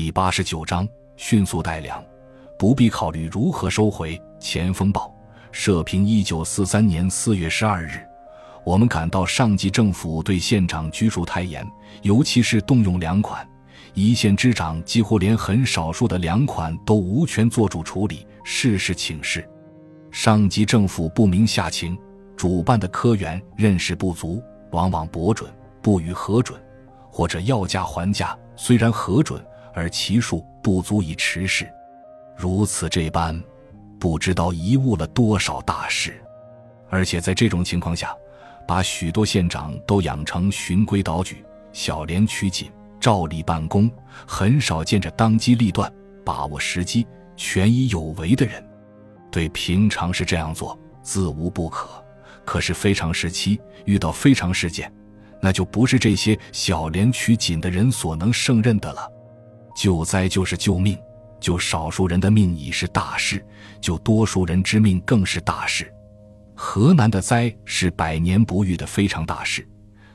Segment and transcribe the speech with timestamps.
[0.00, 2.02] 第八十九章迅速带粮，
[2.58, 4.18] 不必考虑如何收回。
[4.38, 5.14] 前锋报
[5.52, 8.00] 社评：一九四三年四月十二日，
[8.64, 13.46] 我们感到上级政府对县长拘束太严，尤其是动用粮款，
[13.92, 19.46] 一县之长几乎连很少数的粮款都无权做主处理，事事请示。
[20.10, 21.94] 上级政府不明下情，
[22.38, 26.58] 主办的科员认识不足，往往驳准，不予核准，
[27.10, 29.38] 或者要价还价，虽然核准，
[29.74, 31.70] 而其数不足以持事。
[32.36, 33.38] 如此这般，
[33.98, 36.20] 不知道贻误了多少大事。
[36.88, 38.14] 而且在这种情况下，
[38.66, 43.90] 把许多县长都养成循规蹈矩、小廉取紧、照例办公，
[44.26, 45.92] 很少见着当机立断、
[46.24, 47.06] 把握时机、
[47.36, 48.64] 权宜有为的人。
[49.30, 51.88] 对平常是这样做，自无不可。
[52.44, 54.92] 可是非常时期遇到非常事件，
[55.40, 59.08] 那就不是这些小廉取紧的人所能胜任的了。
[59.74, 60.98] 救灾就是救命，
[61.40, 63.44] 救少数人的命已是大事，
[63.80, 65.92] 救多数人之命更是大事。
[66.54, 69.66] 河南的灾是百年不遇的非常大事，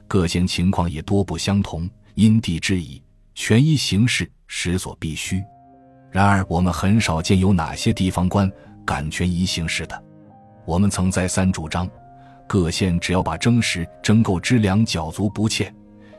[0.08, 3.02] 各县情况也多不相同，因地制宜，
[3.34, 5.44] 权宜行事，实所必须。
[6.12, 8.52] 然而我们很少见有哪些地方官。
[8.86, 10.03] 敢权宜行事的，
[10.64, 11.90] 我们曾再三主张，
[12.45, 15.73] 各县只要把征实征购之粮缴足不欠，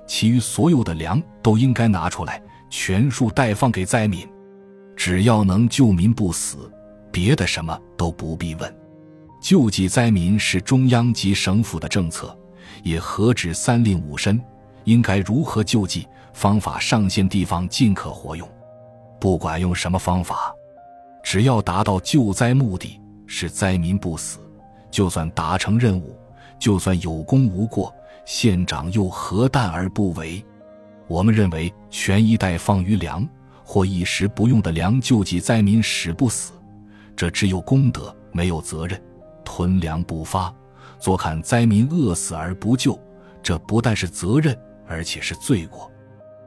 [0.05, 4.27] 其余所有的粮都应该拿出来，全数代放给灾民。
[4.97, 6.73] 只要能救民不死，
[7.13, 8.77] 别的什么都不必问。
[9.43, 12.37] 救济灾民是中央及省府的政策，
[12.83, 14.41] 也何止三令五申，
[14.85, 18.49] 应该如何救济，方法上县地方尽可活用，
[19.21, 20.53] 不管用什么方法。
[21.23, 24.39] 只要达到救灾目的，使灾民不死，
[24.91, 26.17] 就算达成任务，
[26.59, 27.95] 就算有功无过，
[28.25, 30.45] 县长又何惮而不为？
[31.09, 33.27] 我们认为，权一代放于粮
[33.65, 36.53] 或一时不用的粮救济灾民，使不死，
[37.15, 39.01] 这只有功德，没有责任。
[39.45, 40.55] 囤粮不发，
[40.99, 42.99] 坐看灾民饿死而不救，
[43.43, 45.91] 这不但是责任，而且是罪过。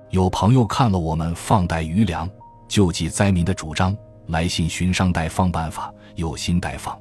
[0.09, 2.29] 有朋友看了我们放贷余粮
[2.67, 3.95] 救济灾民的主张。
[4.27, 6.95] 来信寻商代放办法，有心代放，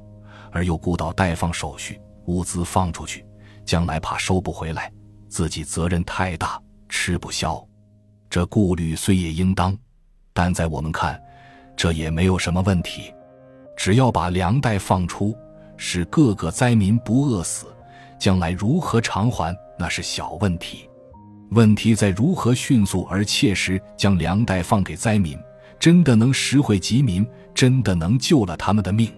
[0.51, 3.23] 而又顾到代放手续，物资放出去，
[3.63, 4.91] 将来怕收不回来，
[5.27, 7.63] 自己责任太大，吃不消。
[8.29, 9.77] 这顾虑虽也应当，
[10.33, 11.21] 但在我们看，
[11.77, 13.13] 这也没有什么问题。
[13.77, 15.33] 只要把粮袋放出，
[15.77, 17.67] 使各个灾民不饿死，
[18.19, 20.89] 将来如何偿还，那是小问题。
[21.51, 25.39] 问题在如何迅速而切实将粮袋放给灾民。
[25.79, 27.25] 真的能实惠及民，
[27.55, 29.09] 真的能救了他们的命。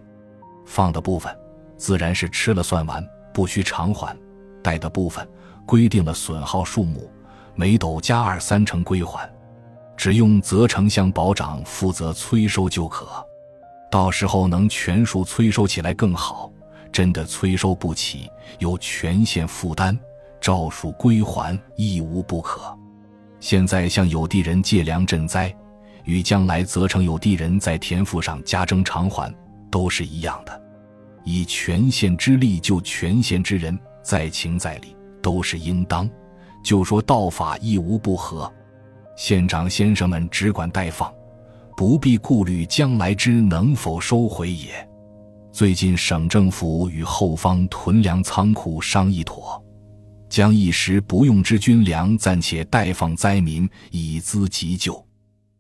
[0.64, 1.36] 放的部分
[1.76, 3.04] 自然是吃了算完，
[3.34, 4.16] 不需偿还；
[4.62, 5.28] 贷的部分
[5.66, 7.12] 规定了损耗数目，
[7.56, 9.30] 每斗加二三成归还，
[9.96, 13.08] 只用责丞相保长负责催收就可。
[13.90, 16.52] 到时候能全数催收起来更好。
[16.92, 18.30] 真的催收不起，
[18.60, 19.98] 由全县负担，
[20.42, 22.62] 照数归还，亦无不可。
[23.40, 25.54] 现在向有地人借粮赈灾。
[26.04, 29.34] 与将来责成有地人在田赋上加征偿还，
[29.70, 30.62] 都是一样的。
[31.24, 36.10] 以全县之力救全县之人，在情在理，都是应当。
[36.64, 38.52] 就说道法亦无不合。
[39.16, 41.14] 县长先生们只管代放，
[41.76, 44.88] 不必顾虑将来之能否收回也。
[45.52, 49.62] 最近省政府与后方屯粮仓库商议妥，
[50.30, 55.06] 将一时不用之军粮暂且代放灾民，以资急救。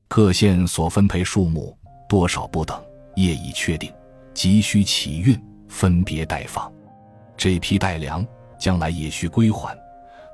[0.07, 2.81] 各县所分配数目多少不等，
[3.15, 3.91] 业已确定，
[4.33, 6.71] 急需起运，分别代放。
[7.35, 8.25] 这批代粮
[8.57, 9.77] 将来也需归还，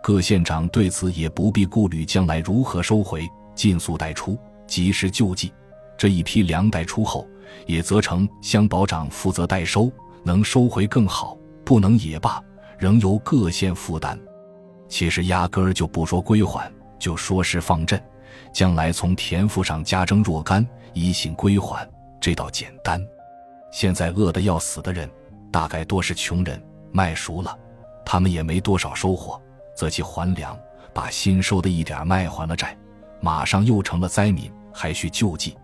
[0.02, 5.54] 各县长对此也不必顾虑将来如何收回，尽速代出，及时救济。
[5.98, 7.28] 这一批粮代出后，
[7.66, 9.92] 也责成乡保长负责代收，
[10.24, 12.42] 能收回更好，不能也罢，
[12.78, 14.18] 仍由各县负担。
[14.88, 18.00] 其实压根儿就不说归还，就说是放赈。
[18.54, 21.88] 将来从田赋上加征若干，以醒归还，
[22.22, 23.02] 这倒简单。
[23.72, 25.10] 现在饿得要死的人，
[25.52, 27.58] 大概多是穷人，卖熟了，
[28.06, 29.42] 他们也没多少收获，
[29.78, 30.58] 则其还粮，
[30.92, 32.76] 把新收的一点卖还了债，
[33.22, 35.56] 马上又成了灾民，还需救济，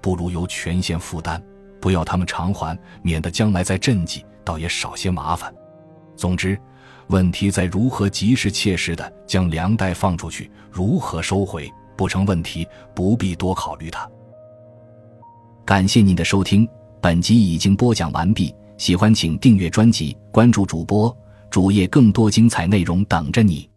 [0.00, 1.40] 不如由全县负担，
[1.80, 5.54] 不要他们偿还，免得将来再赈济，倒也少些麻烦。
[6.16, 6.58] 总之，
[7.06, 11.70] 问题在如何及时切实的将粮袋放出去，如何收回。
[11.96, 14.10] 不成问题，不必多考虑它。
[15.66, 16.66] 感谢您的收听，
[17.00, 18.52] 本集已经播讲完毕。
[18.78, 21.14] 喜欢请订阅专辑，关注主播
[21.50, 23.69] 主页，更多精彩内容等着你。